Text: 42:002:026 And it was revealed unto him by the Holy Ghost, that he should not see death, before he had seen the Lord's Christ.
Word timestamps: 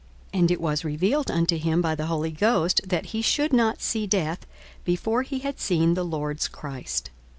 42:002:026 0.33 0.39
And 0.41 0.49
it 0.51 0.61
was 0.61 0.83
revealed 0.83 1.29
unto 1.29 1.57
him 1.59 1.79
by 1.79 1.93
the 1.93 2.07
Holy 2.07 2.31
Ghost, 2.31 2.81
that 2.87 3.05
he 3.05 3.21
should 3.21 3.53
not 3.53 3.83
see 3.83 4.07
death, 4.07 4.47
before 4.83 5.21
he 5.21 5.37
had 5.41 5.59
seen 5.59 5.93
the 5.93 6.01
Lord's 6.03 6.47
Christ. 6.47 7.11